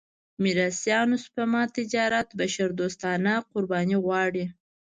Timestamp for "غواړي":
4.05-4.45